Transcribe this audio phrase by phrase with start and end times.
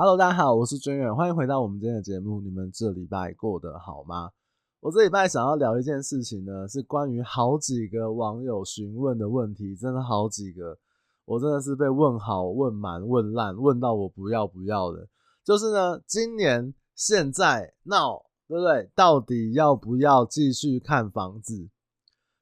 [0.00, 2.40] Hello，大家好，我是军远，欢迎回到我们今天的节目。
[2.40, 4.30] 你们这礼拜过得好吗？
[4.78, 10.78] 我这礼拜想要聊一件事情呢，是关于好几个网友询问的问题，真的好几个，
[11.24, 15.08] 我真的是被问好、问满、问烂，问到我不要不要的。
[15.42, 18.88] 就是呢，今年现在闹，对不对？
[18.94, 21.68] 到底要不要继续看房子？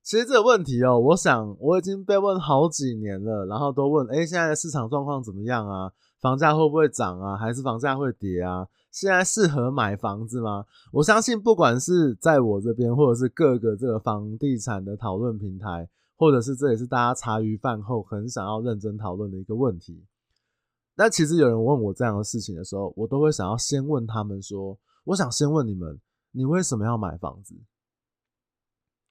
[0.02, 5.90] 其实这个问题哦，我想我已经被问好几年了，然后都问，诶，现在的市场状况怎么样啊？
[6.26, 7.36] 房价会不会涨啊？
[7.36, 8.66] 还是房价会跌啊？
[8.90, 10.66] 现在适合买房子吗？
[10.90, 20.04] 我相信，不管是在我这边，或者是各个这个房地产的讨论平台，或者是这也是大家茶余饭后很想要认真讨论的一个问题。
[20.96, 26.00] 但其实有人问我这样的事情的时候，我都会想要先问他们说：我想先问你们，
[26.32, 27.54] 你为什么要买房子？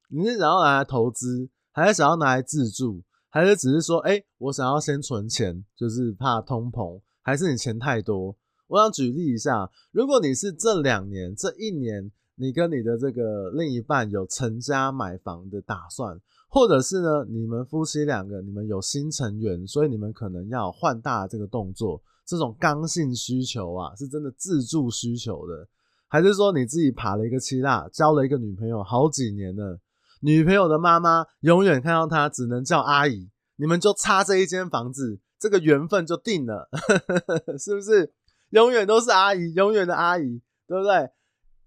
[0.09, 3.03] 你是想要拿来投资，还是想要拿来自住？
[3.35, 8.33] 还是只是说，哎、我想要先存钱，就是怕通膨，还是你钱太多？
[8.67, 25.67] 我想举例一下，如果你是这两年、这一年，你跟你的这个另一半有成家买房的打算，或者是呢，你们夫妻两个，你们有新成员，所以你们可能要换大这个动作，这种刚性需求啊，是真的自住需求的，
[26.07, 29.77] 还是说你自己爬了一个七大，交了一个女朋友好几年了？
[30.21, 36.69] 女朋友的妈妈永远看到她只能叫阿姨，你们就差这一间房子，这个缘分就定了，
[37.59, 38.13] 是不是？
[38.49, 41.09] 永远都是阿姨，永远的阿姨，对不对？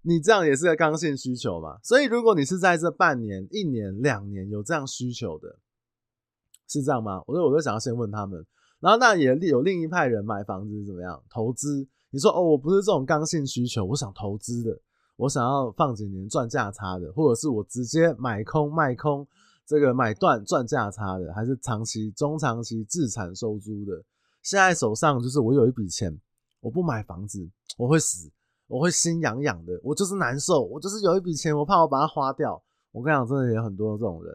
[0.01, 1.77] 你这样也是个刚性需求嘛。
[1.83, 5.59] 所以如果你是在这半年、一年、两年有这样需求的，
[6.67, 7.21] 是这样吗？
[7.27, 8.45] 我说，我就想要先问他们。
[8.79, 11.21] 然后那也有另一派人买房子怎么样？
[11.29, 11.85] 投资？
[12.11, 14.79] 你说哦，我不是这种刚性需求，我想投资的。
[15.19, 19.27] 我想要放几年赚价差的，或者是我直接买空卖空，
[19.65, 24.01] 这个买断赚价差的，还是长期、中长期自产收租的？
[24.41, 26.17] 现在手上就是我有一笔钱，
[26.61, 27.45] 我不买房子
[27.77, 28.31] 我会死，
[28.67, 32.63] 我会心痒痒的，我就是难受，我就是有一笔钱，我怕我把它花掉。
[32.93, 34.33] 我跟你讲，真的有很多这种人，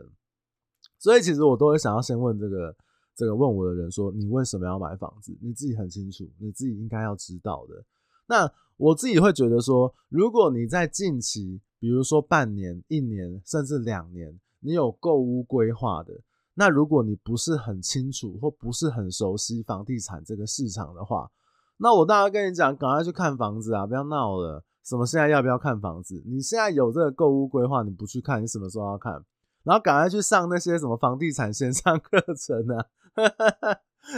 [0.98, 2.76] 所以其实我都会想要先问这个
[3.16, 5.34] 这个问我的人说：你为什么要买房子？
[5.40, 7.82] 你自己很清楚，你自己应该要知道的。
[8.26, 16.12] 那我自己会觉得说，如果你在近期，比如说半年、一年，甚至两年，你有购屋规划的，
[16.54, 21.30] 那如果你不是很清楚或不是很熟悉房地产这个市场的话，
[21.76, 23.86] 那我当然跟你讲，赶快去看房子啊！
[23.86, 26.22] 不要闹了，什么现在要不要看房子？
[26.26, 29.24] 你现在有这个购屋规划，你不去看，你什么时候要看？
[29.62, 32.86] 然后赶快去上那些什么房地产线上 课程啊！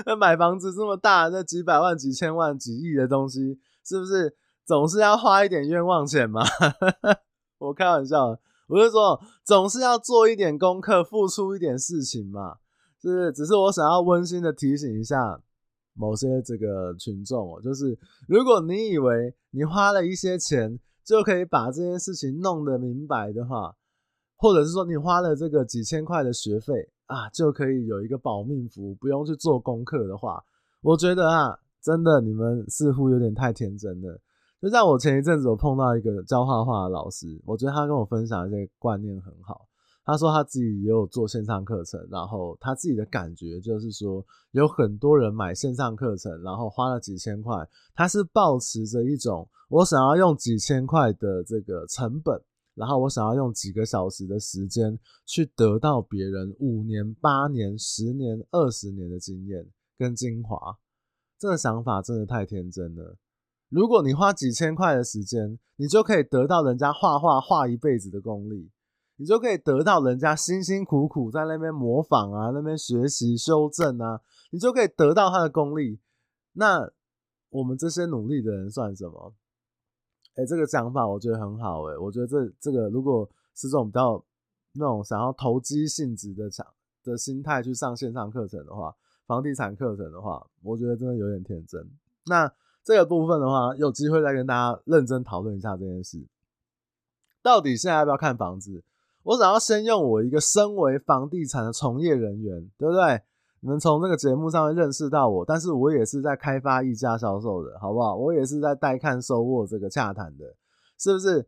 [0.07, 3.61] 那 买房子这么大，那几百万、几千万、几亿的东西。
[3.89, 4.37] 是不是
[4.67, 6.43] 总是要花一点冤枉钱嘛？
[7.59, 8.37] 我开玩笑，
[8.69, 12.57] 我是说总是要做一点功课，付出一点事情嘛。
[13.01, 13.33] 是不是？
[13.33, 15.41] 只是我想要温馨的提醒一下
[15.95, 17.97] 某些这个群众哦，就是
[18.27, 23.77] 如果你以为你花了一些钱就可以把这件事情弄得明白的话，
[24.37, 30.43] 或者是说你花了这个几千块的学费啊，就可以有一个保命符，不用去做功课的话，
[30.83, 31.61] 我觉得啊。
[31.83, 34.21] 真的，你们似乎有点太天真了。
[34.61, 39.69] 就像我前一阵子，我碰到一个教画画的老师，我觉得他跟我分享一些观念很好。
[40.05, 52.41] 他说他自己也有做线上课程，然后他自己的感觉就是说，有很多人买线上课程，然后花了几千块，他是抱持着一种我想要用几千块的这个成本，
[52.75, 54.97] 然后我想要用几个小时的时间
[55.27, 59.67] 去得到别人五年、八年、十年、二十年的经验
[59.99, 60.79] 跟精华。
[61.37, 63.17] 这个想法真的太天真了。
[63.69, 68.71] 如果你花几千块的时间，你就可以得到人家画画画一辈子的功力，
[69.17, 76.01] 你就可以得到人家辛辛苦苦在那边模仿啊，那边学习修正啊，你就可以得到他的功力。
[76.53, 76.91] 那
[77.51, 79.35] 我们这些努力的人算什么？
[80.37, 84.25] 哎，这个想法我觉得很好哎，我觉得这这个如果是这种比较
[84.75, 86.67] 那种想要投机性质的想
[87.03, 88.95] 的心态去上线上课程的话。
[89.27, 91.85] 房地产课程的话，我觉得真的有点天真。
[92.27, 92.49] 那
[92.87, 96.25] 这个部分的话，有机会再跟大家认真讨论一下这件事。
[97.43, 98.85] 到底现在要不要看房子？
[99.25, 103.21] 我想要先用我一个身为房地产的从业人员，对不对？
[103.59, 108.15] 你们从这个节目上面认识到我，但是我也是在开发溢价销售的，好不好？
[108.15, 110.55] 我也是在带看收获这个洽谈的，
[110.97, 111.45] 是不是？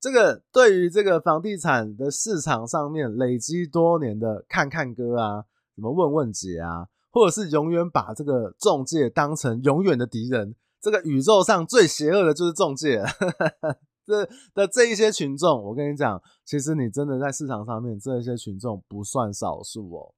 [0.00, 6.88] 这个对于这个房地产的市场上面累积多年的看看哥啊，什么问问姐啊。
[7.12, 13.04] 或者是永远把这个中介当成永远的敌人，这个宇宙上最邪恶的就是中介。
[14.04, 20.12] 这的这一些群众，我跟你讲，其实你真的在市场上面，这一些群众不算少数哦。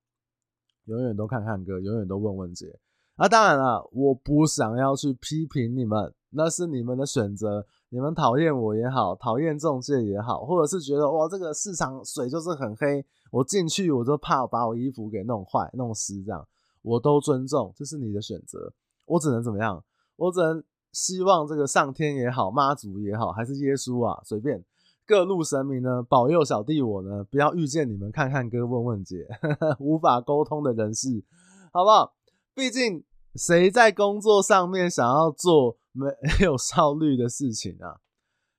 [0.86, 2.78] 永远都看看哥，永远都问问姐。
[3.16, 7.66] 那当然了，我不想要去批评你们，那是你们的选择。
[7.90, 16.48] 你们讨厌我也好，讨厌中介也好，或者是觉得哇，这个市场水就是很黑，我进去我就怕把我衣服给弄坏、弄湿，这样
[16.84, 18.72] 我都尊重，这是你的选择。
[19.06, 19.82] 我只能怎么样？
[20.16, 24.62] 我只能希望这个上天也好，妈祖也好，还是耶稣啊，随便
[25.06, 31.24] 各路神明呢，保佑小弟我呢，不要遇见你们看看哥问问姐呵呵 无法沟通的人士，
[31.72, 32.14] 好不好？
[32.54, 33.02] 毕竟
[33.34, 36.06] 谁在工作上面想要做没
[36.44, 37.98] 有效率的事情啊？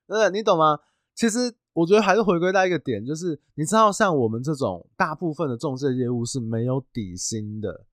[0.06, 0.30] 对不对？
[0.30, 0.80] 你懂吗？
[1.14, 7.86] 其实我觉得还是回归到一个点，就是你知道，像我们这种大部分的仲介业务是没有底薪的。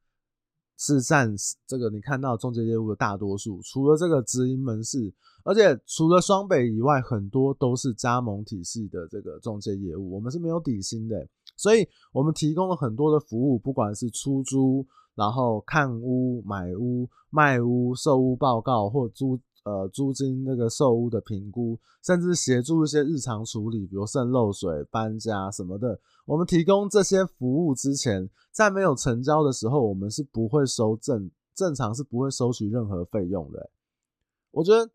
[0.85, 1.33] 是占
[1.65, 5.13] 这个你看到中介业务的大多数，除了这个直营门市，
[5.45, 10.13] 而且除了双北以外，很多都是加盟体系的这个中介业务。
[10.15, 11.25] 我们是没有底薪的，
[11.56, 14.85] 所以我们提供了很多的服务，不管是出租，
[15.15, 19.39] 然后看屋、买屋、卖屋、售屋报告或租。
[19.65, 25.97] 呃，租金那个售屋的评估，甚至协助一些日常处理，比如渗漏水、搬家什么的。
[26.25, 33.69] 我们提供这些服务之前，在没有成交的时候，我们是不会收正正常是不会收取任何费用的。
[34.51, 34.89] 我觉得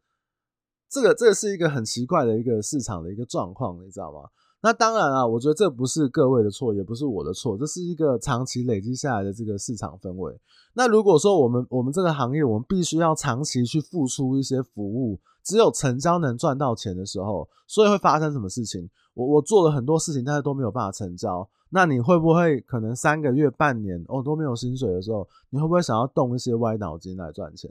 [0.89, 4.29] 这个这个是一个很奇怪的一个市场的一个状况，你知道吗？
[4.61, 10.41] 那当然啊，我觉得这不是各位的错，也不是我的错，这是一个长期累积下来的这个市场氛围。
[10.73, 18.91] 那如果说我们我们这个行业，我们必须要长期去付出一些服务，只有成交能赚到钱的时候，所以会发生什么事情？
[19.19, 21.49] 我我做了很多事情，但是都没有办法成交。
[21.71, 27.71] 那你会不会可能三个月、半年哦都没有薪水的时候，你会不会想要动一些歪脑筋来赚钱？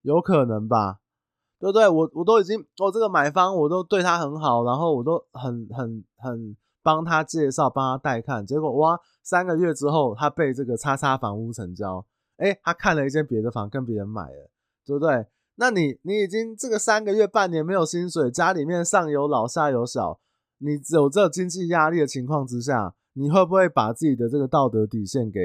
[0.00, 1.00] 有可能吧。
[1.58, 1.88] 对不对？
[1.88, 8.44] 我我都已经，哦、这个买方我都对他很好，然后我都很很很帮他介绍，帮他带看。
[8.44, 12.04] 结果哇，三个月之后，他被这个叉叉房屋成交，
[12.36, 14.50] 诶，他看了一间别的房，跟别人买了，
[14.84, 15.26] 对不对？
[15.54, 20.20] 那你你已经这个三个月半年没有薪水，家里面上有老下有小，
[20.58, 25.40] 你有这经济压力的情况之下，你会不会把自己的这个道德底线给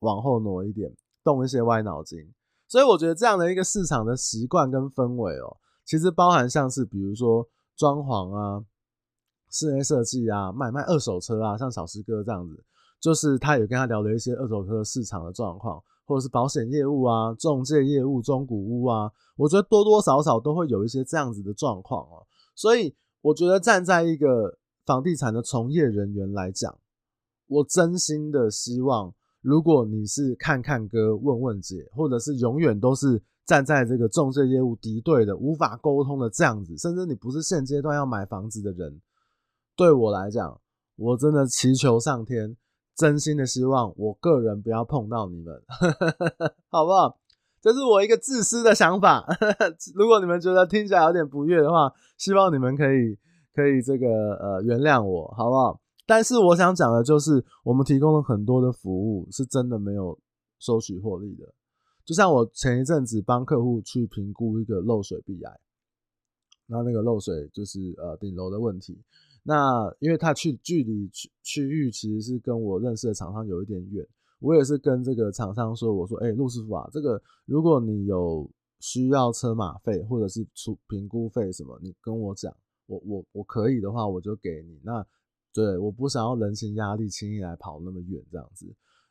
[0.00, 2.32] 往后挪一点，动一些歪脑筋？
[2.66, 7.46] 所以我觉得这样的一个市场的习惯跟氛围哦，其实包含像是比如说
[7.76, 8.64] 装潢啊、
[9.50, 12.64] 室内设计啊、买卖二手车啊，像小师哥这样子，
[13.00, 22.26] 就是他有跟他聊了一些二手车市场的状况，或者是保险业务啊、中介业务、中古屋啊，我觉得多多少少都会有一些这样子的状况哦。
[22.54, 26.78] 所以我觉得站在一个房地产的从业人员来讲，
[27.46, 29.14] 我真心的希望。
[29.40, 39.00] 如果你是看看哥问问姐，或者是永远都是站在这个仲介业务敌对的、无法沟通的这样子，甚至你不是现阶段要买房子的人，
[39.74, 40.60] 对我来讲，
[40.96, 42.54] 我真的祈求上天，
[42.94, 45.62] 真心的希望我个人不要碰到你们，
[46.68, 47.18] 好不好？
[47.64, 49.26] 这是我一个自私的想法。
[49.96, 53.16] 如果你们觉得听起来有点不悦的话，希望你们可以
[53.54, 55.80] 可以这个呃原谅我，好不好？
[56.04, 60.18] 但是我想讲的就是，我们提供了很多的服务，是真的没有
[60.58, 61.54] 收取获利的。
[62.04, 65.58] 就像我前一阵子帮客户去评估一个漏水壁癌，
[66.66, 69.00] 那那个漏水就是呃顶楼的问题。
[69.42, 74.06] 那因为他去距离区区域其实是跟我认识的厂商有一点远，
[74.44, 82.54] 我也是跟这个厂商说，我说，哎，陆师傅啊，这个如果你有需要车马费或者是出评估费什么，你跟我讲，
[82.86, 85.04] 我我我可以的话，我就给你那。
[85.54, 88.66] 对，我不想要人情压力，轻易来跑那么远这样子。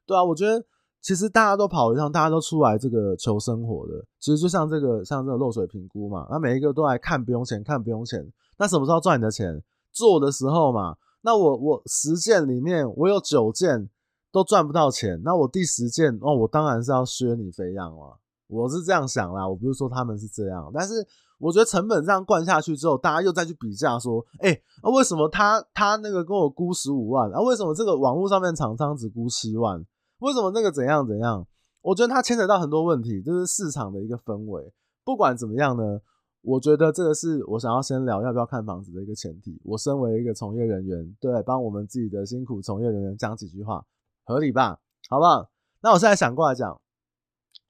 [0.06, 0.62] 对啊，我觉得
[1.00, 4.06] 其实大家都跑一趟，大家都出来这个求生活的。
[4.20, 8.30] 其实就像这个，像这个漏水评估嘛，那每一个都来看不用钱，看不用钱。
[8.58, 9.64] 那什么时候赚你的钱？
[9.94, 10.98] 做的时候嘛。
[11.22, 13.90] 那我我十件里面我有九件
[14.34, 18.20] 都赚不到钱，那我第十件哦，我当然是要削你肥样了。
[18.48, 21.08] 我是这样想啦，我不是说他们是这样，但是。
[21.40, 27.42] 我觉得成本这样灌下去之后，大家又再去比价说，哎、为什么他他那个跟我估十五万啊？
[27.42, 29.84] 为什么这个网络上面厂商只估七万？
[30.20, 31.46] 为什么那个怎样怎样？
[31.82, 34.72] 我觉得它牵扯到很多问题，就是市场的一个氛围。
[35.04, 36.00] 不管怎么样呢，
[36.44, 39.60] 我觉得这个是我想要先聊要不要看房子的一个前提。
[39.66, 43.84] 我身为一个从业人员，对，帮我们自己的辛苦从业人员讲几句话，
[44.24, 44.80] 合理吧？
[45.10, 45.50] 好不好？
[45.82, 46.82] 那我现在想过来讲，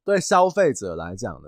[0.04, 1.48] 对消费者来讲呢，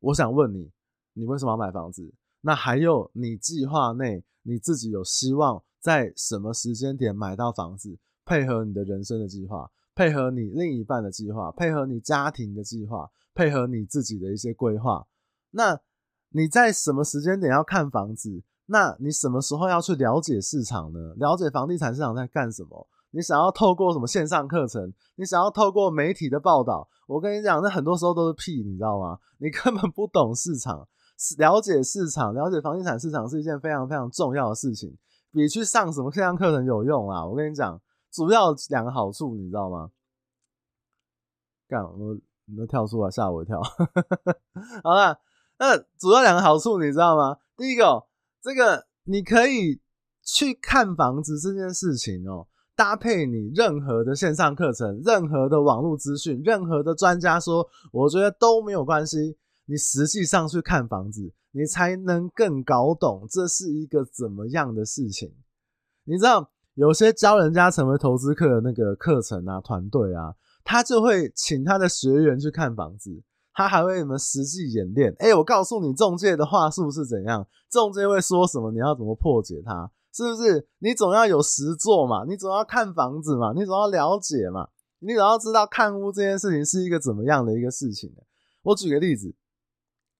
[0.00, 0.70] 我想问你。
[1.16, 2.12] 你为什么要买房子？
[2.40, 15.06] 那还有你计划内你自己有希望在什么时间点买到房子，配合你的人生的计划，配合你另一半的计划，配合你家庭的计划，配合你自己的一些规划。
[15.52, 15.80] 那
[16.30, 18.42] 你在什么时间点要看房子？
[18.66, 21.14] 那你什么时候要去了解市场呢？
[21.16, 22.88] 了解房地产市场在干什么？
[23.14, 29.16] 你想要透过什么线上课程，你想要透过媒体的报道，我跟你讲，那很多时候都是屁，你知道吗？
[29.38, 30.84] 你根本不懂市场，
[31.38, 34.92] 了解市场，了解房地产市场是一件非常非常重要的事情，
[35.30, 37.24] 比去上什么线上课程有用啊！
[37.24, 37.80] 我跟你讲，
[38.10, 39.90] 主要两个好处，你知道吗？
[41.68, 43.62] 干，我你都跳出来吓我一跳。
[44.82, 45.16] 好了，
[45.60, 47.36] 那主要两个好处你知道吗？
[47.56, 48.04] 第一个，
[48.42, 49.80] 这个你可以
[50.24, 59.36] 去看房子这件事情哦，搭配你任何的线上课程、任何的网络资讯、任何的专家说，我觉得都没有关系。
[59.66, 65.32] 你实际上去看房子，你才能更搞懂这是一个怎么样的事情。
[66.04, 70.34] 你知道，有些教人家成为投资客的那个课程啊、团队啊。
[70.66, 75.14] 他就会请他的学员去看房子，他还会什么实际演练？
[75.18, 79.90] 哎，我告诉你，中介的话术是怎样，中介会说什么，你要怎么破解它？
[80.14, 80.68] 是不是？
[80.78, 84.68] 你总要有实作嘛，你总要看房子嘛，你总要了解嘛，
[85.00, 88.14] 你总要知道看屋这件事情是一个怎么样的一个事情。
[88.62, 89.34] 我举个例子，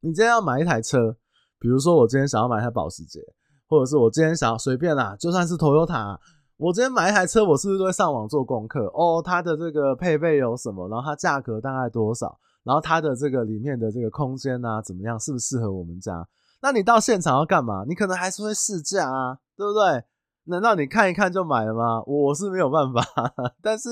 [0.00, 1.16] 你今天要买一台车，
[1.60, 3.20] 比如说我今天想要买一台保时捷，
[3.68, 6.18] 或者是我今天想要随便啦，就算是 Toyota。
[6.56, 8.86] 我今天买一台车，我是不是都会上网做功课？
[8.94, 10.88] 哦，它的这个配备有什么？
[10.88, 12.38] 然后它价格大概多少？
[12.62, 15.18] 然后它的这个里面的这个空间啊，怎么样？
[15.18, 16.26] 适不适合我们家？
[16.64, 17.84] 那你到现场要干嘛？
[17.86, 20.02] 你可能还是会试驾啊，对不对？
[20.44, 22.02] 难道你看一看就买了吗？
[22.06, 23.04] 我是没有办法，
[23.60, 23.90] 但是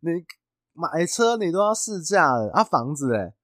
[0.00, 0.24] 你
[0.72, 3.34] 买车你都要试驾了啊，房子诶，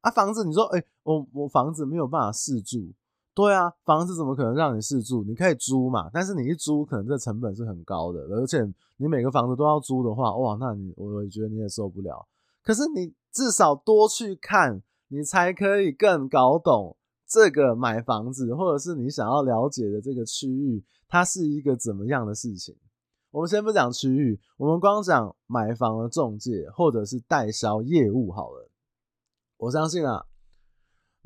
[0.00, 2.94] 啊房子，你说诶，我我房子没有办法试住。
[3.34, 5.22] 对啊，房子怎么可能让你试住？
[5.22, 12.26] 你可以租嘛，但是你一租，可能这成本是很高的，而且你每个房子都要租的话，哇，那你我也觉得你也受不了。
[12.64, 16.96] 可是你至少多去看，你才可以更搞懂
[17.28, 22.76] 这个买房子，或者是你想要了解的这个区域，它是一个怎么样的事情。
[23.30, 28.70] 我们先不讲区域，我们光讲买房的中介或者是代销业务好了。
[29.56, 30.26] 我相信啊。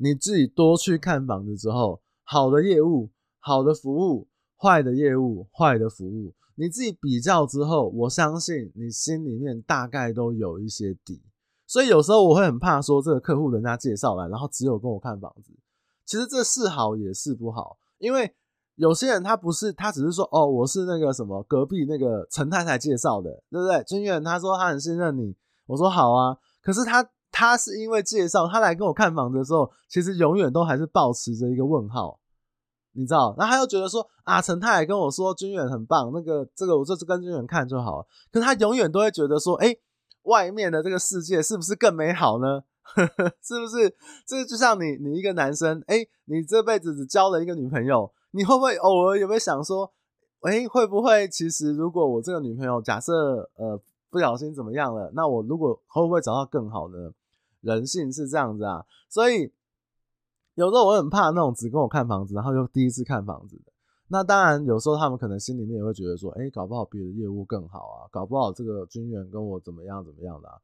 [0.03, 4.27] 你自己多去看房子之后，好的业务、好的服务，
[4.57, 11.21] 坏的业务、坏的服务，你自己比较之后，我相信你心里面大概都有一些底。
[11.67, 15.53] 所以有时候我会很怕说这个客户人家介绍来，然后只有跟我看房子。
[16.11, 18.35] 其实这是好也是不好，因为
[18.75, 23.81] 有些人他不是，他只是说哦，我是那个什么隔壁那个陈太太介绍的，对不对？
[23.85, 25.33] 君远他说他很信任你，
[25.67, 27.07] 我说好啊，可是他。
[27.33, 32.19] 他是因为介绍他来跟我看房子的时候，其实永远都还是保持着一个问号，
[32.91, 33.33] 你知道？
[33.37, 38.05] 然后他又觉得说啊，陈太太跟我说君远很棒，那个这个我就是跟君远看就好了。
[38.33, 39.73] 可是他永远都会觉得说，哎，
[40.23, 42.63] 外面的这个世界是不是更美好呢？
[43.41, 43.95] 是不是？
[44.25, 49.91] 这就像你，你一个男生，哎，你这辈子只交了一个女朋友，你会不会偶尔有没有想说，
[50.41, 57.13] 哎，会不会其实如果我这个女朋友假设呃不小心怎么样了，那我如果会不会找到更好的？
[57.61, 59.53] 人性是这样子啊，所以
[60.55, 63.71] 有时候我很怕那种只跟我看房子，然后又第一次看房子的。
[64.07, 70.55] 那当然，有时候他们可能心里面也会觉得说，哎，搞不好别的业务更好啊，搞不好这个军员跟我怎么样怎么样的啊。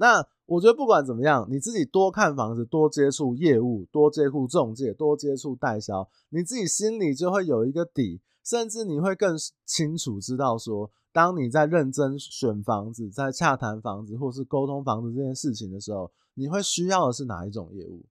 [0.00, 16.10] 那我觉得不管怎么样，你自己多看房子，多接触业务，多接触中介，多接触代销，你自己心里就会有一个底，甚至你会更清楚知道说，当你在认真选房子、在洽谈房子或是沟通房子这件事情的时候。
[16.34, 18.06] 你会需要的是哪一种业务？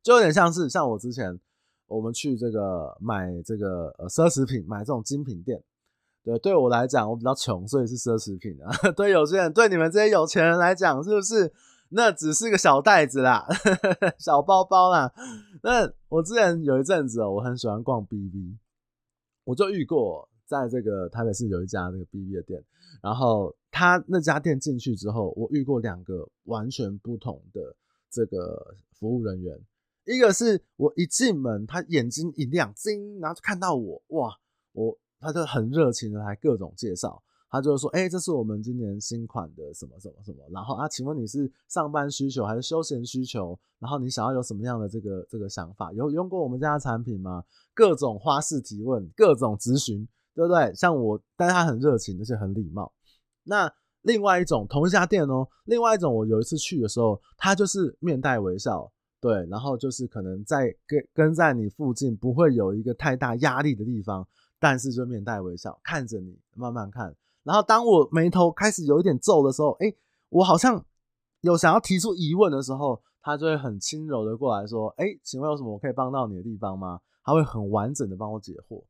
[0.00, 1.38] 就有点像是像我之前
[1.86, 5.62] 我们去这个买这个呃奢侈品，买这种精品店。
[6.24, 8.70] 对，对我来讲，我比较穷，所以是奢侈品啊。
[8.96, 11.52] 对有些人，对你们这些有钱人来讲，是不是？
[11.94, 13.46] 那只是个小袋子啦，
[14.18, 15.12] 小包包啦。
[15.62, 18.56] 那我之前有一阵子哦，我很喜欢逛 BV，
[19.44, 22.64] 我就遇过在这个台北市有一家那个 BV 的店。
[23.02, 27.76] 然后他那家店进去之后，我遇过两个完全不同的
[28.10, 29.60] 这个服务人员。
[30.06, 34.34] 一个是我一进门，他眼睛一亮，晶，然后就看到我，哇，
[34.72, 37.22] 我他就很热情的，还各种介绍。
[37.48, 43.58] 他就说：“哎，这是我们今年新款的什么什么什么。”然后啊，请问你是上班需求还是休闲需求？
[43.78, 45.92] 然后你想要有什么样的这个这个想法？
[45.92, 47.44] 有用过我们家的产品吗？
[47.72, 50.06] 各种花式提问，各种咨询。
[50.34, 50.74] 对不对？
[50.74, 52.90] 像我，但是他很热情，而且很礼貌。
[53.42, 64.26] 那另外一种，同一家店哦，另外一种，我有一次去的时候，他就是面带微笑，对，然后就是可能在跟跟在你附近，不会有一个太大压力的地方，
[64.62, 67.16] 但是就面带微笑看着你，慢慢看。
[67.42, 69.92] 然后当我眉头开始有一点皱的时候，哎，
[70.28, 70.86] 我好像
[71.40, 78.84] 有想要提出疑问的时候，他就会很轻柔的过来说：“哎，请问有什么我可以帮到你的地方吗？”他会很完整的帮我解惑。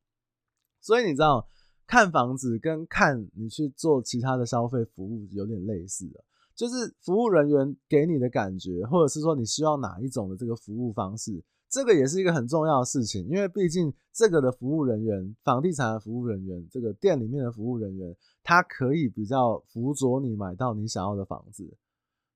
[0.82, 1.48] 所以你知道，
[1.86, 6.22] 看房子跟看你去做其他的消费服务有点类似的，
[6.54, 21.74] 就是服务人员给你的感觉，或者是说你希望哪一种的这个服务方式，这个也是一个很重要的事情，因为毕竟这个的服务人员，房地产的服务人员，这个店里面的服务人员，他可以比较辅佐你买到你想要的房子。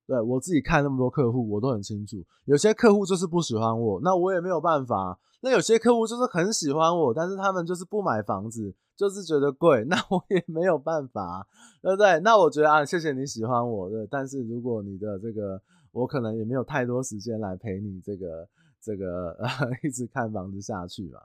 [0.06, 5.20] 对，我自己看那么多客户，我都很清楚，有些客户就是不喜欢我，那我也没有办法。
[5.42, 11.46] 那有些客户就是很喜欢我，但是他们就是不买房子，就是觉得贵， 那我也没有办法，
[11.82, 12.18] 对不对？
[12.20, 15.60] 那我觉得啊，谢谢你喜欢我，对，但是如果你的这个，
[15.92, 18.48] 我可能也没有太多时间来陪你这个
[18.80, 19.48] 这个呃
[19.82, 21.20] 一直看房子下去嘛。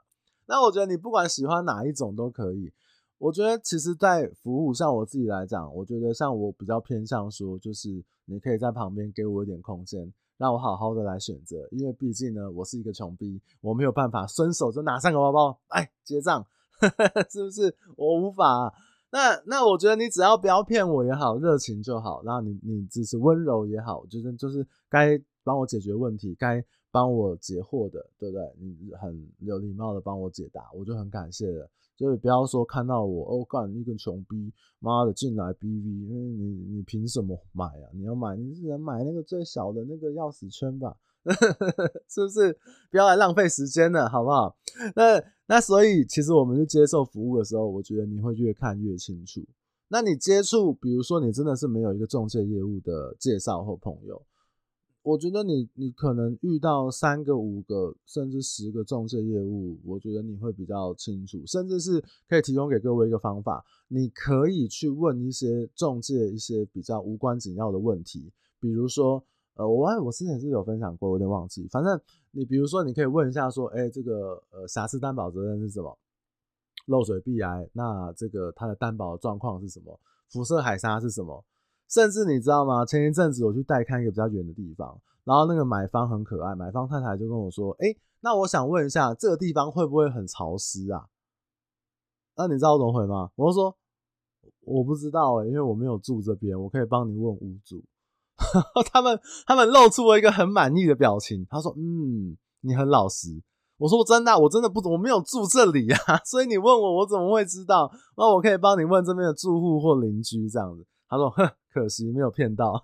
[0.46, 2.72] 那我觉得你不管喜欢哪一种都可以。
[3.18, 11.68] 我觉得其实，在服务，像我自己来讲，我觉得像我比较偏向说，就是你可以在旁边给我一点空间，让我好好的来选择。
[11.70, 16.44] 因为毕竟呢，我是一个穷逼，我没有办法伸手就拿三个包包，哎，结账，
[17.30, 17.76] 是不是？
[17.96, 18.74] 我无法。
[19.12, 22.24] 那那我觉得你只要不要骗我也好，热情就好。
[22.24, 28.54] 然后你你只是温柔也好，就是就是该帮我解决问题，该帮我解惑的，对不对？
[28.60, 31.68] 你很有礼貌的帮我解答，我就很感谢了。
[31.96, 37.88] 所以不要说看到我哦，干一个穷逼，妈的进来逼逼，因为你你凭什么买啊？
[37.94, 40.96] 你要买，你只能买那个最小的那个钥匙圈吧，
[42.08, 42.58] 是不是？
[42.90, 44.56] 不要来浪费时间了，好不好？
[44.94, 49.40] 那那所以其实我们去接受服务的时候，我觉得你会越看越清楚。
[49.88, 54.20] 那你接触，比如说你真的是没有一个中介业务的介绍或朋友。
[55.02, 69.22] 我觉得你你可能遇到三个、五个甚至十个中介业务，我觉得你会比较清楚，甚至是可以提供给各位一个方法，你可以去问一些中介一些比较无关紧要的问题，比如说，
[69.54, 75.98] 呃，我我之前是有分享过，有点忘记，反正你比如说你可以问一下说，哎，这个呃瑕疵担保责任是什么？
[76.86, 79.98] 漏水壁癌，那这个它的担保状况是什么？
[80.28, 81.44] 辐射海沙是什么？
[81.92, 82.86] 甚至你知道吗？
[82.86, 91.04] 前一阵子我去带看一个比较远的地方，然后那个买方很可爱，买方太太就跟我说：“哎，那我想问一下，这个地方会不会很潮湿啊？”
[92.34, 93.30] 那你知道我怎么回吗？
[93.36, 93.76] 我就说
[94.64, 97.84] ：“我不知道哎，因为我没有住这边，我可以帮你问屋主。”
[98.90, 101.46] 他们他们露出了一个很满意的表情。
[101.50, 103.42] 他说：“嗯，你很老实。”
[103.76, 107.92] 我说：“真的，我真的不，我没有住这里啊，所以你问我，我怎么会知道？
[108.16, 112.78] 那我可以帮你问这边的住户或邻居这样子。”他说：“哼。”可惜没有骗到，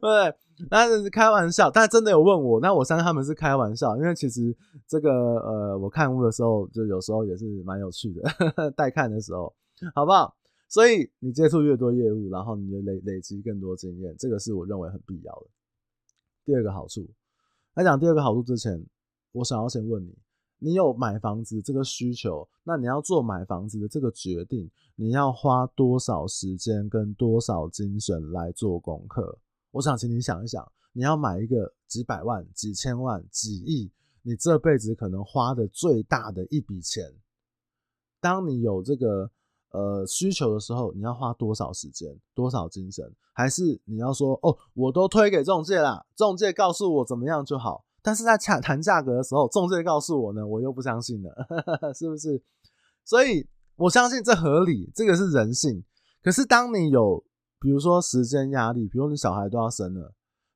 [0.00, 0.34] 对，
[0.70, 4.56] 但是开玩笑，但真的有问我，那我相信他们是开玩笑，因为其实
[4.88, 5.10] 这个
[5.40, 9.54] 呃，我看屋的时候，就有时候也是蛮有趣的， 带看的时候，
[9.94, 10.34] 好不好？
[10.66, 15.46] 所以你接触越多业务，然后你就累累积更多经验，这个是我认为很必要的。
[16.46, 17.06] 第二个好处，
[17.74, 18.82] 来讲第二个好处之前，
[19.32, 20.16] 我想要先问你。
[20.58, 29.38] 你有买房子这个需求，那你要做买房子的这个决定，你要花多少时间跟多少精神来做功课？
[29.72, 33.90] 我想请你想一想，你要买一个几百万、几千万、几亿，
[34.22, 37.12] 你这辈子可能花的最大的一笔钱，
[38.20, 39.30] 当你有这个
[39.70, 43.12] 呃需求的时候，你要花多少时间、多少精神？
[43.32, 47.84] 还是你要说哦，我都推给中介啦，中介告诉我怎么样就好？
[48.04, 51.34] 但是在谈谈价格的时候，中介告诉我呢，我又不相信了，
[51.96, 52.42] 是不是？
[53.02, 55.82] 所以我相信这合理，这个是人性。
[56.22, 57.24] 可是当你有，
[57.58, 60.12] 比如说时间压力，比如你小孩都要生了，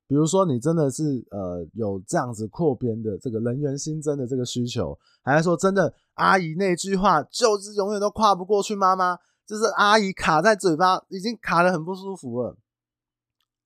[0.07, 12.55] 比如说你真的是呃有这样子扩编的这个人员新增的这个需求，还是说真的阿姨那句话就是永远都跨不过去，妈妈就是阿姨卡在嘴巴已经卡得很不舒服了。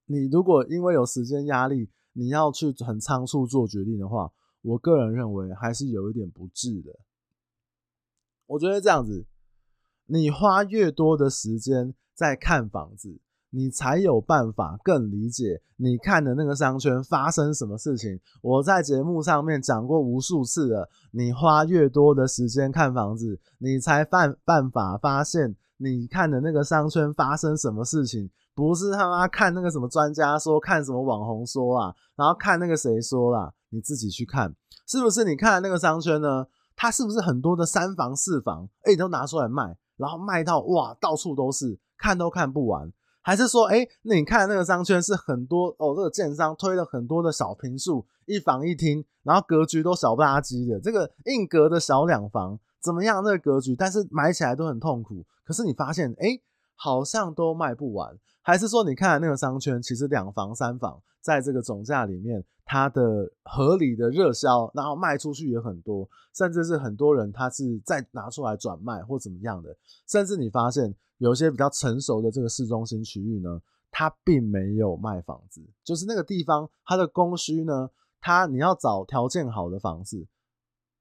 [0.06, 6.98] 你如果因为有时间压力，你要去很仓促做决定的话，我个人认为还是有一点不智的。
[8.46, 9.26] 我觉得这样子，
[10.06, 13.18] 你花越多的时间在看房子，
[13.50, 18.20] 你才有办法更理解你看的那个商圈发生什么事情。
[18.42, 28.30] 我在节目上面讲过无数次了，你花越多的时间看房子，你才办办法发现你看的那个商圈发生什么事情。
[28.54, 34.54] 不是他妈看那个什么专家说，看什么网红说啊，然后看那个谁说啦，你自己去看，
[34.86, 35.24] 是不是？
[35.24, 42.92] 你看那个商圈呢，它是不是很多的三房四房，哎、都拿出来卖，然后卖到哇，到处都是，看都看不完？
[43.22, 53.24] 还是说，哎、那你看那个商圈是很多哦，这个建商推了很多的小平数，一房一厅，然后格局都小不拉几的，这个硬格的小两房怎么样？
[53.24, 55.24] 那个格局，但是买起来都很痛苦。
[55.42, 56.38] 可是你发现，哎、
[56.76, 58.14] 好像都卖不完。
[58.44, 69.74] 还是说你看那个商圈，其实两房三房在这个总价里面，它的合理的热销，然后卖出去也很多，甚至是很多人他是再拿出来转卖或怎么样的，
[70.06, 77.88] 甚至你发现有一些比较成熟的这个市中心区域呢，它并没有卖房子，就是那个地方它的供需呢，
[78.20, 80.26] 它你要找条件好的房子，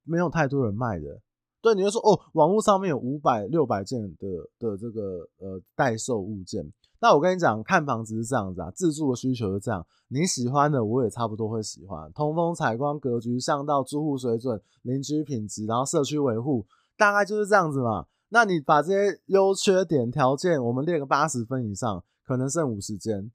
[0.05, 1.19] 没有太多人卖的。
[1.61, 4.27] 对，你就说哦，网络上面有五百、六百件的
[4.57, 6.71] 的这个呃代售物件。
[7.03, 16.65] 那我跟你讲，看房子是这样子啊，自住的需求是这样，你喜欢的我也差不多会喜欢，通风、采光、格局、巷道、住户水准、邻居品质，然后社区维护，
[16.97, 18.05] 大概就是这样子嘛。
[18.29, 23.29] 那你把这些优缺点条件，我们列个八十分以上，可能剩五十间，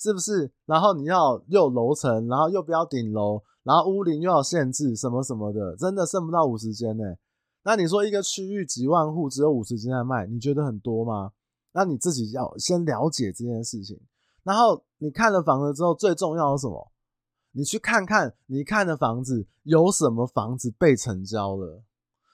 [0.00, 0.50] 是不是？
[0.66, 7.04] 然后你要又楼层，然后又不要顶楼，然后屋龄又要限制什么什么的，真的剩不到五十间呢。
[7.62, 11.30] 那你说一个区域几万户只有五十间在卖，你觉得很多吗？
[11.72, 14.00] 那你自己要先了解这件事情。
[14.42, 16.92] 然后你看了房子之后，最重要的是什么？
[17.52, 21.82] 你去看看你看的房子有什么房子被成交了，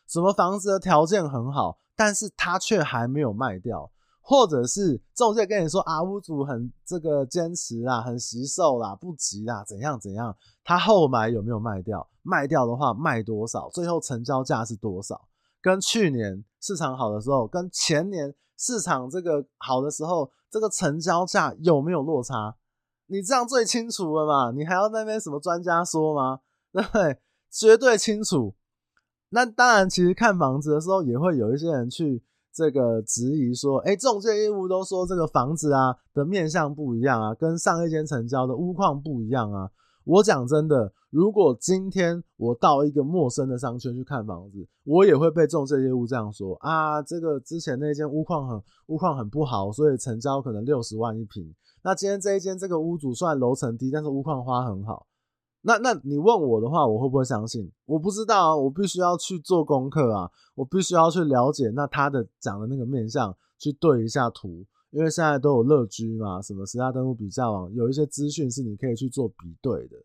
[0.07, 3.91] 什么房子的条件很好，但是它却还没有卖掉。
[4.21, 10.37] 或者是中介跟你说啊，屋主很这个坚持啦，很惜售啦，不急啦，怎样怎样？
[10.63, 12.07] 他后买有没有卖掉？
[12.23, 13.71] 卖掉的话卖多少？
[13.71, 15.29] 最后成交价是多少？
[15.63, 22.57] 跟去年市场好的时候，跟前年市场这个好的时候，这个成交价有没有落差？
[23.07, 24.51] 你这样最清楚了嘛？
[24.51, 26.41] 你还要那边什么专家说吗？
[26.73, 27.19] 对不对？
[27.51, 28.55] 绝对清楚。
[29.31, 32.23] 那当然，其实看房子的时候，也会有一些人去。
[32.51, 39.71] 这个质疑说，哎，中介业务都说这个房子啊的面向不一样啊，跟上一间成交的屋况不一样啊。
[40.09, 47.03] 我讲真的，如果今天我到一个陌生的商圈去看房子，我也会被中介业务这样说啊。
[47.03, 51.55] 这个之前那间屋况很屋况很不好，所以成交可能六十万一平。
[51.83, 55.07] 那今天这一间这个屋主虽然楼层低，但是屋况花很好。
[55.61, 57.71] 那那你问我的话，我会不会相信？
[57.85, 69.97] 我不知道啊，我必须要去做功课啊，我必须要去了解那他的讲的那个面向，去对一下图，因为现在都有乐居嘛，什么实价登录比较网，有一些资讯是你可以去做比对的。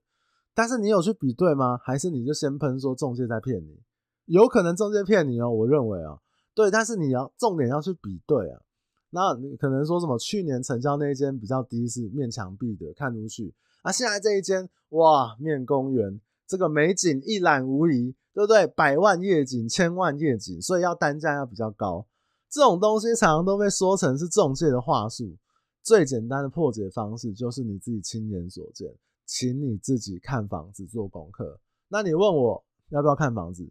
[0.53, 1.79] 但是你有去比对吗？
[1.81, 3.79] 还是你就先喷说中介在骗你？
[4.25, 6.19] 有可能中介骗你哦，我认为啊，
[6.53, 8.61] 对，但是你要重点要去比对啊。
[9.09, 10.17] 那你可能说什么？
[10.17, 13.53] 去年成交那一间比较低，是面墙壁的，看出去。
[13.83, 18.65] 啊，现在这一间哇，面公园，这个美景一览无遗，对不对？
[18.65, 22.07] 百万夜景，千万夜景，所以要单价要比较高。
[22.53, 25.35] 这种东西常常都被说成是中介的话术。
[25.81, 28.93] 最简单的破解方式就是你自己亲眼所见，
[29.25, 31.59] 请你自己看房子做功课。
[31.87, 33.67] 那你问我要不要看房子，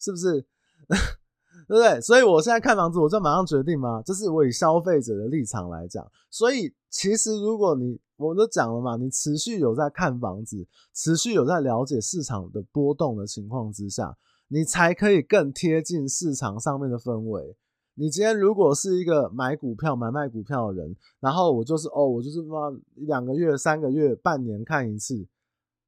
[0.00, 0.44] 是不是？
[1.68, 2.00] 对不对？
[2.00, 4.02] 所以我现在看房子，我就马上决定吗？
[4.04, 6.04] 这是我以消费者的立场来讲。
[6.30, 17.56] 所以其实如果你我都讲了嘛，你持续有在看房子，持续有在了解市场的波动的情况之下，你才可以更贴近市场上面的氛围。
[17.96, 25.26] 你今天如果是一个买股票、买卖股票的人，然后我就是哦，我就是嘛，两个月、三个月、半年看一次，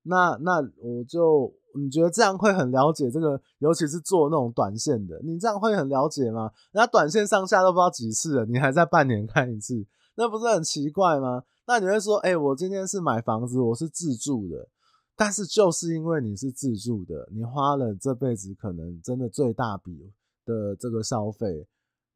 [0.03, 6.51] 那那我就你觉得这样会很了解这个，尤其是做那种短线的，你这样会很了解吗？
[6.73, 11.43] 人家短线上下都不知道几次了，你还在半年看一次，那不是很奇怪吗？
[11.67, 14.69] 那你会说，哎、我今天是买房子，我是自住的，
[15.17, 20.13] 但是就是因为你是自住的，你花了这辈子可能真的最大笔
[20.45, 21.67] 的这个消费，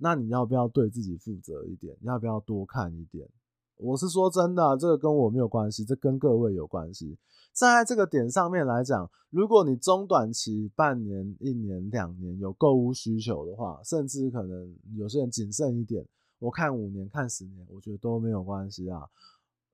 [0.03, 1.95] 那你要不要对自己负责一点？
[2.01, 3.29] 要不要多看一点？
[3.77, 7.17] 我是说真的、这个跟我没有关系，这跟各位有关系。
[7.53, 16.07] 站在这个点上面来讲，如果你中短期半年、一年、两年有购物需求的话，甚至可能有些人谨慎一点，
[16.39, 19.09] 我看五年、看十年，我觉得都没有关系啊。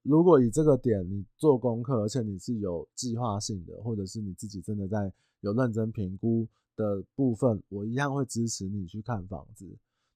[0.03, 9.67] 如果以这个点你做功课，而且你是有计划性的，或者是你自己真的在有认真评估的部分，我一样会支持你去看房子。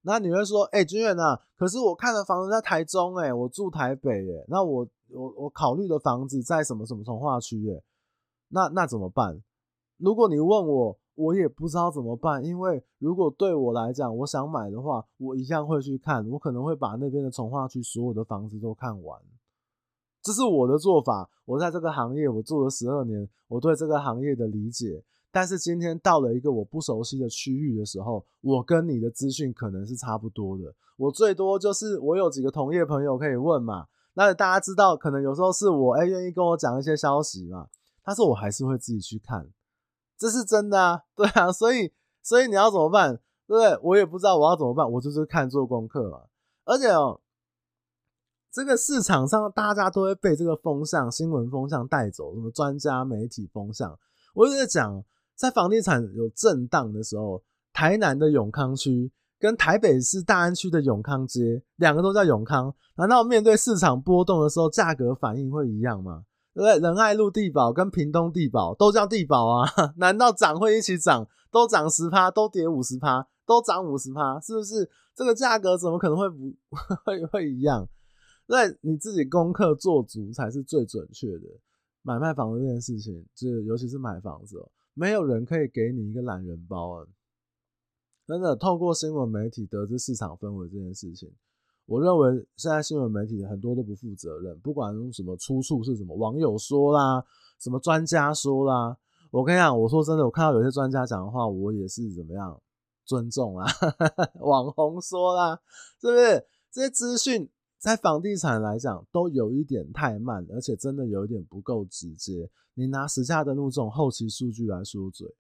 [0.03, 7.83] 那你会说，哎、欸，军远啊，可是我看的房子在台中、欸，哎，我住台北、欸，哎，那我我我考虑的房子在什么什么从化区，哎，
[8.49, 9.43] 那那怎么办？
[9.99, 19.21] 如果你问我，我也不知道怎么办，因为如果对我来讲，我想买的话，我一样会去看，我可能会把那边的从化区所有的房子都看完。
[20.23, 21.29] 这是我的做法。
[21.45, 25.03] 我在这个行业，我做了十二年，我对这个行业的理解。
[25.33, 30.75] 但是今天到了一个我不熟悉的区域的时候，我跟你的资讯可能是差不多的。
[30.97, 33.87] 我最多就是我有几个同业朋友可以问嘛。
[34.15, 37.69] 那大家知道，可能有时候是我哎愿意跟我讲一些消息嘛。
[38.03, 39.49] 但是我还是会自己去看，
[40.19, 41.53] 这是真的啊， 对啊。
[41.53, 43.21] 所以所以你要怎么办？
[43.47, 43.79] 对不对？
[43.83, 46.23] 我也不知道我要怎么办，我就是看做功课嘛。
[46.65, 47.21] 而且哦。
[48.53, 53.97] 这个市场上大家都会被这个风向、新闻风向带走，什么专家、媒体风向。
[54.35, 55.05] 我就在讲，
[55.41, 66.27] 在房地产有震荡的时候，台南的永康区跟台北市大安区的永康街，两个都叫永康，难道面对市场波动的时候，价格反应会一样吗？
[66.53, 66.79] 对不对？
[66.79, 71.27] 仁爱路地堡跟屏东地堡都叫地堡啊， 难道涨会一起涨？
[71.51, 74.91] 都涨十趴，都跌五十趴，都涨五十趴，是不是？
[75.17, 76.53] 这个价格怎么可能会不
[77.07, 77.89] 会会一样？
[78.45, 81.47] 那你自己功课做足才是最准确的。
[82.03, 84.63] 买卖房子这件事情，就尤其是买房子，
[84.95, 87.07] 没有人可以给你一个懒人包啊。
[88.27, 91.33] 真的，透过新闻媒体得知市场氛围这件事情，
[91.87, 97.25] 我认为现在新闻媒体很多都不负责任，不管用什么出处是什么，网友说啦，
[97.59, 98.97] 什么专家说啦，
[99.33, 102.61] 我跟你讲，我说真的，我看到有些专家讲的话，我也是怎么样
[103.05, 103.67] 尊重啊。
[104.39, 105.61] 网红说啦，
[106.01, 107.51] 是不是这些资讯？
[107.81, 112.51] 在房地产来讲，都有一点太慢，而且真的有一点不够直接。
[112.75, 115.35] 你拿实价登录这种后期数据来说嘴，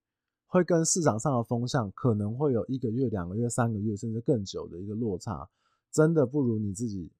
[0.47, 5.47] 会跟市场上的风向可能会有一个月、两个月、三个月，甚至更久的一个落差。
[5.93, 7.11] 真的不如你自己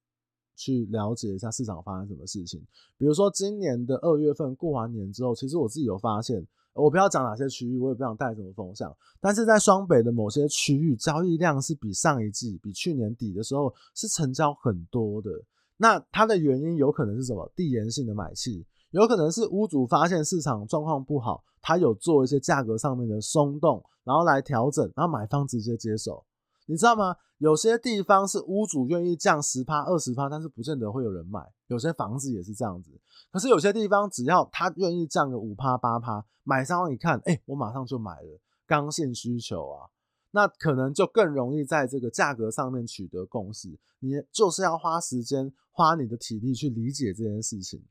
[0.57, 2.67] 去了解一下市场发生什么事情。
[2.97, 6.47] 比如说今年的二月份过完年之后，其实我自己有发现。
[6.81, 8.95] 我不要讲哪些区域，我也不想带什么风向。
[9.21, 15.31] 但是在双北的某些区域，交易量是比上一季、比去年底的时候是成交很多的。
[15.77, 17.51] 那它的原因有可能是什么？
[17.55, 26.25] 递延性的买气，有可能是屋主发现市场状况不好，他有做一些价格上面的松动，然后来调整，然后买方直接接手。
[26.71, 27.17] 你知道吗？
[27.39, 31.53] 有些地方是屋主愿意降十趴、二十趴，但是不见得会有人买。
[31.67, 32.93] 有些房子也是这样子。
[33.33, 39.91] 可是有些地方，只要他愿意降个五趴、八趴，买商一看，哎、我马上就买了，刚性需求啊，
[40.31, 43.77] 那可能就更容易在这个价格上面取得共识。
[43.99, 47.83] 你就是要花时间、花你的体力去理解这件事情。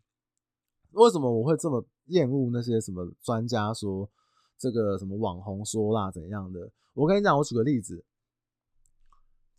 [0.91, 4.09] 为什么我会这么厌恶那些什么专家说
[4.57, 6.71] 这个什么网红说啦怎样的？
[6.93, 8.05] 我跟你讲，我举个例子。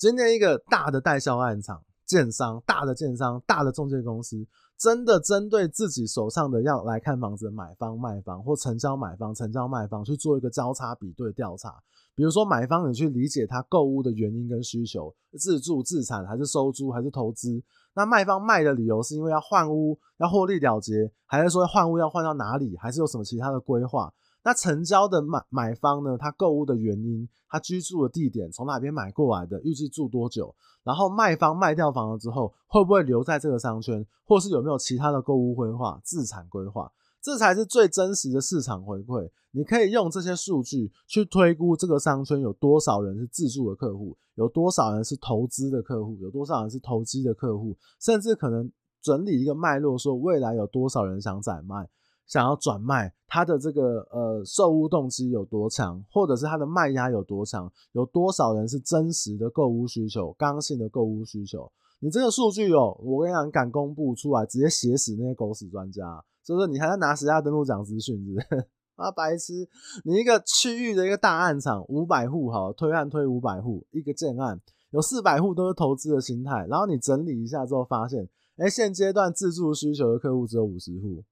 [0.01, 4.35] 今天一个大的代销案场、建商、大的建商、大的中介公司，
[4.79, 11.75] 真的针对自己手上的要来看房子的买方、卖方或成交买方、成交卖方去做一个交叉比对调查。
[12.15, 17.63] 比如说，买方你去理解他购屋的原因跟需求，自住、自产还是收租还是投资？
[17.93, 24.11] 那卖方卖的理由是因为要换屋、要获利了结，还是说换屋要换到哪里，还是有什么其他的规划？
[24.43, 26.17] 那成交的买买方呢？
[26.17, 30.55] 他购物的原因，他居住的地点，从哪边买过来的，预计住多久？
[30.83, 36.91] 然后卖方卖掉房了之后，会不会留在这个商圈，或是有没有其他的购物规划、自产规划？
[37.23, 39.31] 这才是最真实的市场回馈。
[39.51, 48.73] 你可以用这些数据去推估这个商圈有多少人是自住的客户，有多少人是投资的客户，有多少人是投机的客户，甚至可能
[49.03, 51.91] 整理一个脉络，说未来有多少人想转卖。
[52.31, 61.71] 想要转卖，他的这个呃售屋动机有多强，或者是他的卖压有多强，有多少人是真实的购屋需求、刚性的购屋需求？
[61.99, 68.69] 你这个数据哦，我跟你讲，敢公布出来，直接写死那些狗屎专家，所以说你还要拿实价登录讲资讯，是不是？
[68.95, 69.67] 啊，白痴！
[70.05, 81.25] 你一个区域的一个大案场，五百户好，推案推五百户，一个建案有四百户都是投资的心态，然后你整理一下之后发现，哎，现阶段自住需求的客户只有五十户。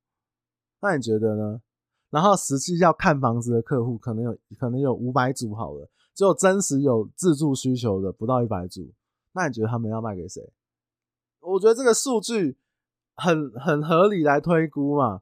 [0.81, 1.61] 那你觉得呢？
[2.11, 8.91] 然后实际要看房子的客户可能有可能有五百组好了，只有真实有自住需求的不到一百组。
[9.33, 10.51] 那你觉得他们要卖给谁？
[11.41, 12.57] 我觉得这个数据
[13.15, 15.21] 很很合理来推估嘛。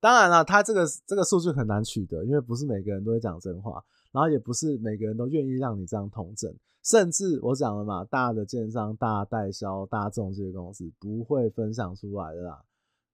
[0.00, 6.52] 当然了，他这个这个数据很难取得，因为不是每个人都会讲真话，然后也不是每个人都愿意让你这样统整。
[6.82, 12.62] 甚至我讲了嘛，大的建商、大代销、大众这些公司不会分享出来的啦。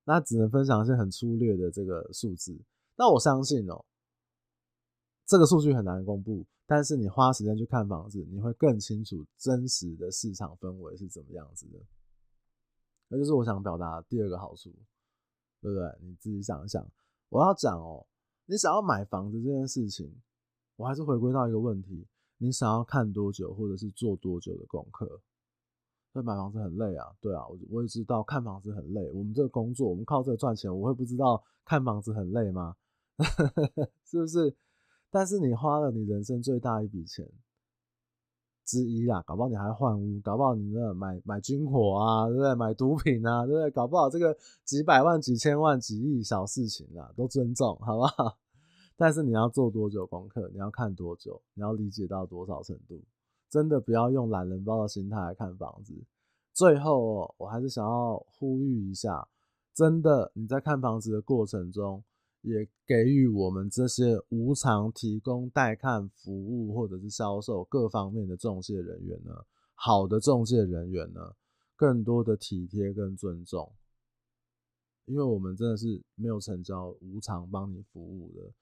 [0.04, 2.60] 那只能分享一些很粗略的这个数字。
[2.96, 3.84] 那我相信哦，
[5.26, 11.78] 这个数据很难公布，但是你花时间去看房子，你会更清楚真实的市场氛围是怎么样子的。
[13.08, 14.70] 那就是我想表达第二个好处，
[15.60, 15.98] 对不对？
[16.00, 16.86] 你自己想一想。
[17.28, 18.06] 我要讲哦，
[18.46, 20.20] 你想要买房子这件事情，
[20.76, 22.06] 我还是回归到一个问题：
[22.38, 25.22] 你想要看多久，或者是做多久的功课？
[26.12, 29.10] 所以买房子很累啊，对啊，我我也知道看房子很累。
[29.12, 32.76] 我们这个工作，我们靠这个赚钱，我会不知道看房子很累吗？
[34.04, 34.56] 是不是？
[35.10, 37.28] 但是你花了你人生最大一笔钱
[38.64, 42.54] 之一啦，搞不好你还换屋，搞不好你那买买军火啊，对不对？
[42.54, 43.70] 买毒品啊，对不对？
[43.70, 48.38] 搞不好这个几百万、几千万、几亿小事情啊，都尊重，好不好？
[48.96, 50.48] 但是你要做多久功课？
[50.52, 51.40] 你要看多久？
[51.54, 53.00] 你要理解到多少程度？
[53.50, 55.92] 真的不要用懒人包的心态来看房子，
[56.52, 59.28] 最后哦，我还是想要呼吁一下，
[59.74, 62.04] 真的你在看房子的过程中，
[62.42, 69.32] 也给予我们这些无偿提供带看服务或者是销售各方面的中介人员呢，
[69.74, 71.34] 好的中介人员呢，
[71.74, 73.72] 更多的体贴跟尊重，
[75.06, 78.52] 因为我们真的是没有成交，无偿帮你服务的，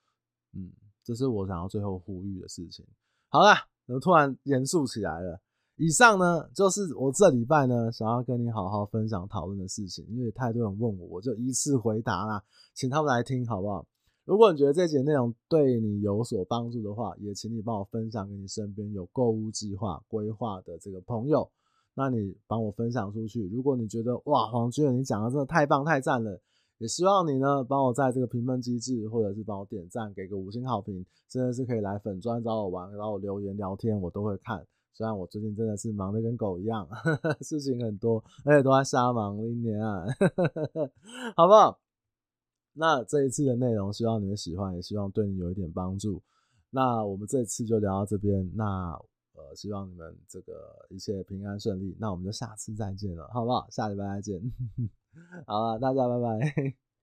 [0.55, 0.73] 嗯，
[1.05, 2.87] 这是我想要最后呼吁的事情。
[3.29, 3.55] 好了，
[3.89, 5.41] 我突然严肃起来了。
[5.77, 12.43] 以上呢，就是我这礼拜呢想要跟你好好分享讨论的事情，因为太多人问我，我就依次回答啦，
[12.75, 13.87] 请他们来听好不好？
[14.25, 21.49] 如果你觉得这节内容对你有所帮助的话，也请你帮我分享给你身边有购物计划规划的这个朋友，
[21.95, 23.49] 那你帮我分享出去。
[23.49, 26.39] 如果你觉得哇，黄军你讲的真的太棒太赞了，
[26.79, 34.67] 也希望你呢帮我在这个评分机制，或者是帮我点赞，给个五星好评，真的是可以来粉专找我玩，找我留言聊天，我都会看。
[34.95, 36.89] 虽然我最近真的是忙得跟狗一样，
[37.43, 40.05] 事情很多，而且都在瞎忙一年啊，
[41.37, 41.79] 好不好？
[42.73, 46.23] 那这一次的内容，希望你们喜欢，也希望对你有一点帮助。
[46.71, 48.93] 那我们这次就聊到这边，那
[49.35, 50.53] 呃，希望你们这个
[50.91, 51.97] 一切平安顺利。
[51.99, 53.67] 那我们就下次再见了，好不好？
[53.71, 54.53] 下礼拜再见。
[55.47, 56.88] 好了，大家拜拜。